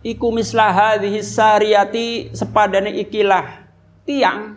[0.00, 3.66] iku mislah hadhihi sariyati sepadane ikilah
[4.08, 4.56] tiang.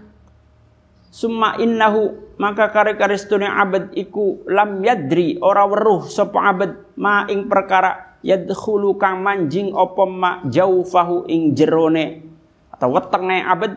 [1.13, 7.45] Summa innahu maka kare-kare setune abad iku lam yadri ora weruh sapa abad ma ing
[7.45, 12.25] perkara yadkhulu kang manjing apa ma jaufahu ing jerone.
[12.73, 13.71] Atau wetenge abad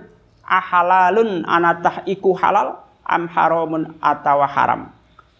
[0.48, 4.88] ahalalun anatah iku halal am haramun atawa haram.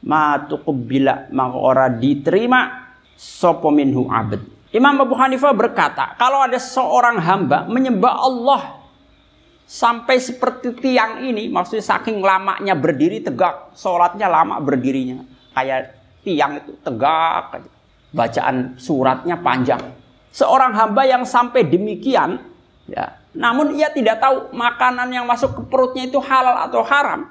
[0.05, 7.23] Ma tuqbila maka ora diterima sapa minhu abad Imam Abu Hanifah berkata kalau ada seorang
[7.23, 8.63] hamba menyembah Allah
[9.67, 15.23] sampai seperti tiang ini maksudnya saking lamanya berdiri tegak sholatnya lama berdirinya
[15.55, 15.95] kayak
[16.27, 17.63] tiang itu tegak
[18.17, 19.81] bacaan suratnya panjang.
[20.33, 22.41] Seorang hamba yang sampai demikian,
[22.89, 27.29] ya, namun ia tidak tahu makanan yang masuk ke perutnya itu halal atau haram,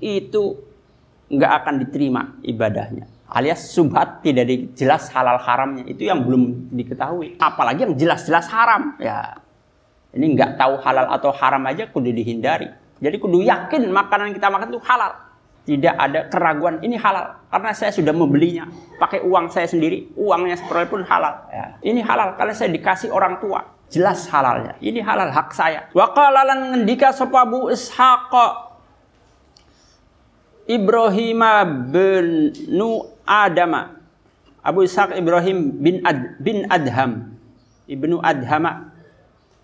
[0.00, 0.60] itu
[1.28, 3.04] nggak akan diterima ibadahnya.
[3.28, 7.36] Alias subhat tidak jelas halal haramnya itu yang belum diketahui.
[7.36, 9.36] Apalagi yang jelas-jelas haram, ya.
[10.16, 12.72] Ini nggak tahu halal atau haram aja kudu dihindari.
[12.98, 15.28] Jadi kudu yakin makanan kita makan itu halal
[15.68, 18.64] tidak ada keraguan ini halal karena saya sudah membelinya
[18.96, 21.76] pakai uang saya sendiri uangnya seperti pun halal ya.
[21.84, 26.72] ini halal karena saya dikasih orang tua jelas halalnya ini halal hak saya wa qalalan
[26.72, 28.32] ngendika sapa Abu Ishaq
[30.72, 31.42] Ibrahim
[31.92, 32.26] bin
[33.28, 34.00] Adama.
[34.64, 37.36] Abu Ishaq Ibrahim bin Ad, bin Adham.
[37.84, 38.88] Ibnu Adhama.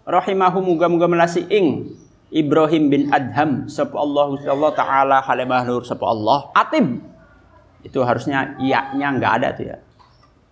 [0.04, 1.96] Rahimahu muga-muga melasi ing
[2.28, 3.64] Ibrahim bin Adham.
[3.72, 6.52] Sapa Allah Allah taala halimah nur sapa Allah.
[6.52, 7.00] Atib.
[7.80, 9.76] Itu harusnya iya-nya enggak ada tuh ya.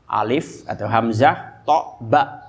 [0.09, 2.49] Alif atau hamzah to ba.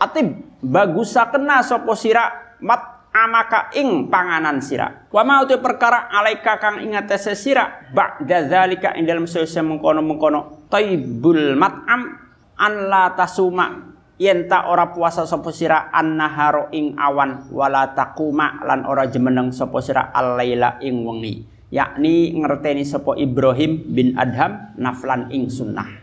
[0.00, 0.44] Atib.
[0.64, 5.06] Bagus kena sapa sira mat amaka ing panganan sira.
[5.14, 10.66] Wa mau tu perkara alaika kang ingat tes sira ba'da zalika ing dalam sesa mengkono-mengkono
[10.66, 12.10] taibul mat'am
[12.58, 18.82] an la tasuma yen tak ora puasa sapa sira annaharo ing awan wala takuma lan
[18.82, 21.34] ora jemeneng sapa sira alaila ing wengi.
[21.70, 26.02] Yakni ngerteni sapa Ibrahim bin Adham naflan ing sunnah.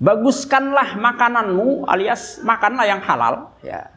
[0.00, 3.52] Baguskanlah makananmu alias makanlah yang halal.
[3.60, 3.91] Ya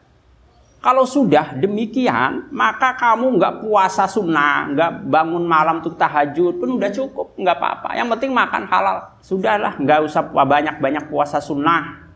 [0.80, 6.90] kalau sudah demikian, maka kamu nggak puasa sunnah, nggak bangun malam untuk tahajud pun udah
[6.94, 7.98] cukup, nggak apa-apa.
[7.98, 8.96] Yang penting makan halal.
[9.18, 12.06] Sudahlah, nggak usah banyak-banyak puasa sunnah.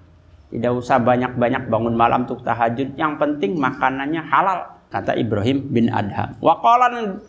[0.50, 2.94] Tidak usah banyak-banyak bangun malam untuk tahajud.
[2.94, 4.82] Yang penting makanannya halal.
[4.90, 6.34] Kata Ibrahim bin Adham.
[6.42, 7.22] Waqalan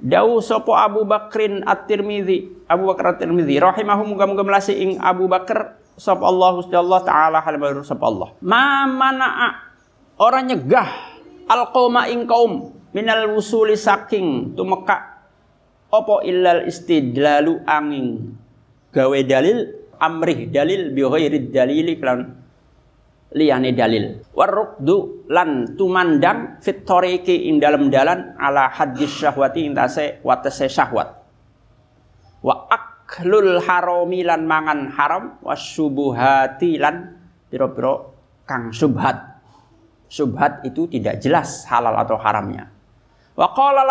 [0.00, 6.24] Dawu sopo Abu Bakrin At-Tirmidzi, Abu Bakar At-Tirmidzi rahimahu muga-muga melasi ing Abu Bakar sapa
[6.24, 6.72] Allah Gusti
[7.04, 7.44] taala
[7.84, 8.32] sapa Allah.
[8.40, 9.28] Ma mana
[10.20, 10.88] orang nyegah
[11.48, 15.24] al qauma ing kaum minal wusuli saking tumeka
[15.88, 18.36] opo illal istidlalu angin.
[18.92, 19.58] Gawe dalil
[19.96, 21.02] amrih dalil bi
[21.50, 22.20] dalili kan
[23.32, 24.20] liyane dalil.
[24.36, 31.16] Warukdu lan tumandang fit tariqi ing dalam dalan ala hadis syahwati ing tase watese syahwat.
[32.42, 37.14] Wa aklul harami lan mangan haram wasyubuhati lan
[37.46, 38.14] piro-piro
[38.46, 39.29] kang subhat
[40.10, 42.66] subhat itu tidak jelas halal atau haramnya.
[43.38, 43.86] Wa qala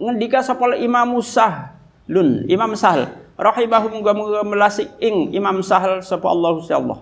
[0.00, 7.00] ngendika sapa Imam Sahlun Imam Sahl rahimahu muga-muga melasi ing Imam Sahal sapa Allah Allah.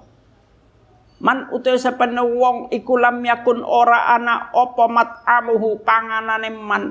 [1.16, 6.84] Man utai sapane wong iku lam yakun ora ana apa mat'amuhu panganane man.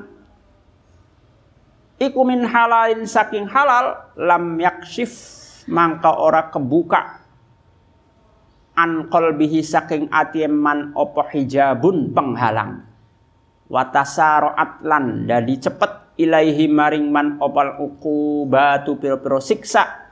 [2.01, 5.13] Iku min halalin saking halal lam yakshif
[5.69, 7.24] mangka ora kebuka
[8.75, 12.83] an qalbihi saking ati man apa hijabun penghalang.
[13.65, 17.79] Watasaroat lan dadi cepet ilaihi maring man opal
[18.45, 20.05] batu piro-piro siksa.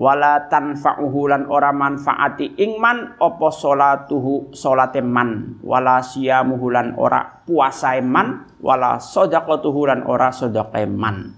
[0.00, 5.60] Wala tanfa'uhu lan ora manfaati ing man apa salatuhu salate man.
[5.60, 8.48] Wala siyamuhu lan ora puasae man.
[8.60, 11.36] Wala shadaqatuhu lan ora sedekahe man.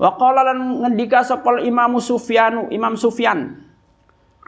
[0.00, 3.68] Lan ngendika sapa Imam Sufyanu Imam Sufyan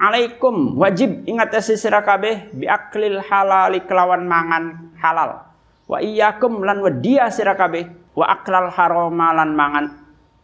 [0.03, 0.75] Alaikum.
[0.83, 5.47] Wajib ingat sira kabeh bi aklil halali kelawan mangan halal.
[5.87, 7.87] Wa iyyakum lan wedia sira kabeh
[8.19, 9.85] wa aklal harama lan mangan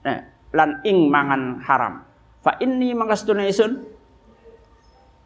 [0.06, 0.22] eh,
[0.54, 2.06] lan ing mangan haram.
[2.38, 3.82] Fa inni mangkastuna isun?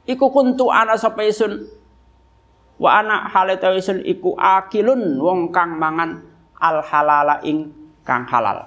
[0.09, 1.69] Iku kuntu ana sapa isun?
[2.81, 4.01] Wa ana halata isun?
[4.01, 6.25] Iku akilun wong kang mangan
[6.57, 7.69] al halala ing
[8.01, 8.65] kang halal.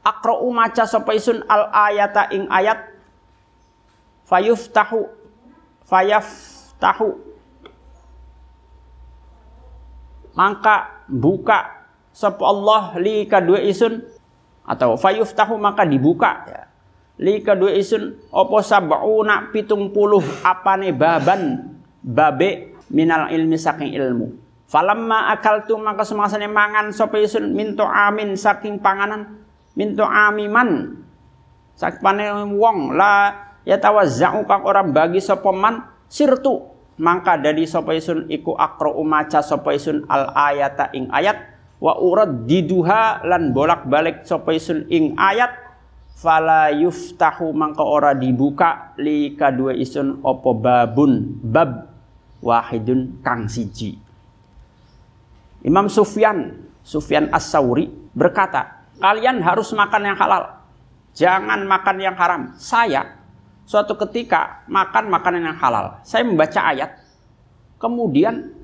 [0.00, 1.44] Aqra'u maca sapa isun?
[1.44, 2.87] Al ayata ing ayat
[4.28, 5.08] fayuftahu.
[5.88, 7.08] Fayaftahu.
[10.36, 11.88] Maka buka.
[12.12, 14.04] Sapa Allah li kadua isun.
[14.68, 16.44] Atau fayuftahu maka dibuka.
[16.44, 16.62] Ya.
[17.18, 18.20] Li kedua isun.
[18.28, 21.72] Opo sab'una pitung puluh apane baban
[22.04, 24.36] babe minal ilmi saking ilmu.
[24.68, 29.40] Falamma akaltu maka semasane mangan sapa isun minto amin saking panganan
[29.72, 31.00] minto amiman.
[31.72, 36.64] Saking wong la ya tawazza'u kang ora bagi sapa man sirtu.
[36.98, 41.36] Mangka dari sapa isun iku akro maca sapa isun al ayata ing ayat.
[41.78, 45.52] Wa urad diduha lan bolak-balik sapa isun ing ayat.
[46.18, 48.98] Fala yuftahu mangka ora dibuka.
[48.98, 51.86] Li kadua isun opo babun bab
[52.42, 53.94] wahidun kang siji.
[55.62, 60.58] Imam Sufyan Sufyan As-Sauri berkata kalian harus makan yang halal
[61.18, 62.54] jangan makan yang haram.
[62.58, 63.17] Saya
[63.68, 66.96] suatu ketika makan makanan yang halal saya membaca ayat
[67.76, 68.56] kemudian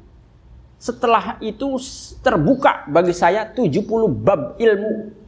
[0.81, 1.81] setelah itu
[2.21, 3.85] terbuka bagi saya 70
[4.21, 5.25] bab ilmu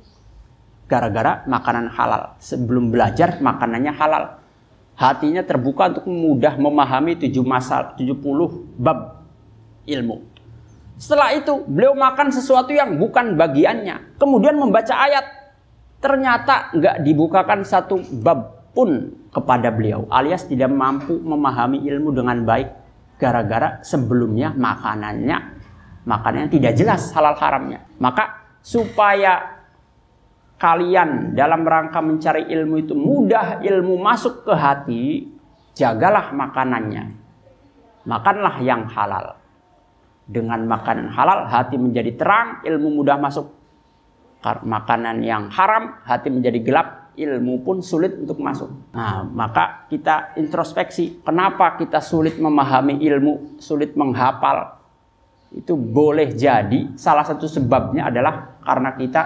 [0.84, 2.36] gara-gara makanan halal.
[2.36, 4.24] Sebelum belajar makanannya halal.
[4.96, 8.16] Hatinya terbuka untuk mudah memahami 7 masal 70
[8.80, 9.24] bab
[9.84, 10.24] ilmu.
[10.96, 14.16] Setelah itu beliau makan sesuatu yang bukan bagiannya.
[14.16, 15.24] Kemudian membaca ayat.
[16.00, 20.04] Ternyata nggak dibukakan satu bab pun kepada beliau.
[20.12, 22.84] Alias tidak mampu memahami ilmu dengan baik.
[23.16, 25.56] Gara-gara sebelumnya makanannya
[26.06, 27.82] makanannya tidak jelas halal haramnya.
[27.98, 29.58] Maka supaya
[30.56, 35.04] kalian dalam rangka mencari ilmu itu mudah ilmu masuk ke hati,
[35.74, 37.12] jagalah makanannya.
[38.06, 39.34] Makanlah yang halal.
[40.26, 43.46] Dengan makanan halal, hati menjadi terang, ilmu mudah masuk.
[44.42, 48.92] Makanan yang haram, hati menjadi gelap, ilmu pun sulit untuk masuk.
[48.92, 54.76] Nah, maka kita introspeksi, kenapa kita sulit memahami ilmu, sulit menghafal.
[55.50, 59.22] Itu boleh jadi salah satu sebabnya adalah karena kita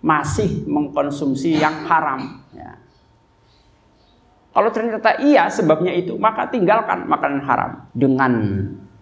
[0.00, 2.46] masih mengkonsumsi yang haram.
[2.54, 2.78] Ya.
[4.50, 7.70] Kalau ternyata iya sebabnya itu, maka tinggalkan makanan haram.
[7.90, 8.32] Dengan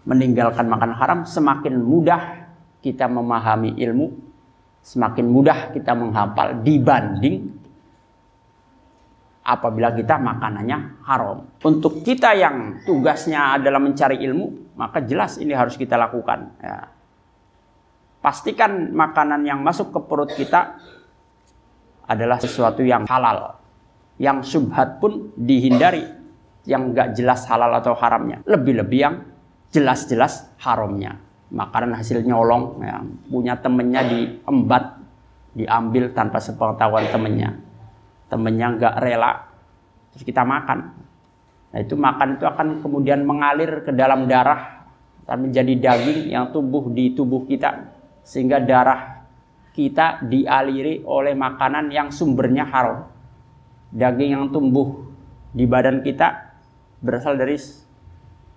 [0.09, 2.49] meninggalkan makanan haram, semakin mudah
[2.81, 4.29] kita memahami ilmu,
[4.83, 7.58] semakin mudah kita menghafal dibanding
[9.49, 11.49] apabila kita makanannya haram.
[11.65, 16.53] Untuk kita yang tugasnya adalah mencari ilmu, maka jelas ini harus kita lakukan.
[16.61, 16.99] Ya
[18.19, 20.79] pastikan makanan yang masuk ke perut kita
[22.09, 23.57] adalah sesuatu yang halal.
[24.19, 26.05] Yang subhat pun dihindari.
[26.69, 28.45] Yang gak jelas halal atau haramnya.
[28.45, 29.15] Lebih-lebih yang
[29.73, 31.17] jelas-jelas haramnya.
[31.49, 32.85] Makanan hasil nyolong.
[32.85, 33.01] Ya,
[33.33, 35.01] punya temennya diembat.
[35.57, 37.57] Diambil tanpa sepengetahuan temennya.
[38.29, 39.33] Temennya gak rela.
[40.13, 40.79] Terus kita makan.
[41.69, 44.89] Nah itu makan itu akan kemudian mengalir ke dalam darah.
[45.29, 47.93] Dan menjadi daging yang tumbuh di tubuh kita
[48.25, 49.25] sehingga darah
[49.77, 53.09] kita dialiri oleh makanan yang sumbernya haram.
[53.93, 55.05] Daging yang tumbuh
[55.53, 56.57] di badan kita
[57.05, 57.61] berasal dari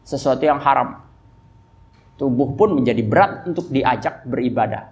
[0.01, 0.97] sesuatu yang haram.
[2.17, 4.91] Tubuh pun menjadi berat untuk diajak beribadah.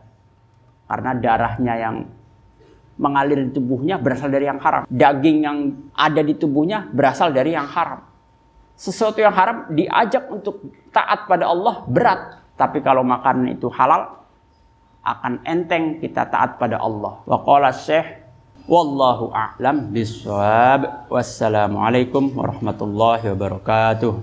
[0.90, 1.96] Karena darahnya yang
[3.00, 4.84] mengalir di tubuhnya berasal dari yang haram.
[4.92, 5.58] Daging yang
[5.96, 8.04] ada di tubuhnya berasal dari yang haram.
[8.76, 12.44] Sesuatu yang haram diajak untuk taat pada Allah berat.
[12.60, 14.20] Tapi kalau makanan itu halal,
[15.00, 17.24] akan enteng kita taat pada Allah.
[17.24, 18.20] Wa qala Syekh
[18.68, 21.08] wallahu a'lam bissawab.
[21.08, 24.14] Wassalamualaikum warahmatullahi wabarakatuh.